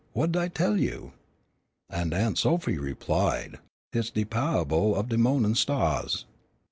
wha'd 0.15 0.35
I 0.35 0.47
tell 0.47 0.77
you?" 0.79 1.13
and 1.87 2.11
Aunt 2.11 2.35
Sophy 2.39 2.79
replied, 2.79 3.59
"Hit's 3.91 4.09
de 4.09 4.25
pa'able 4.25 4.95
of 4.95 5.09
de 5.09 5.17
mo'nin' 5.19 5.53
stahs." 5.53 6.25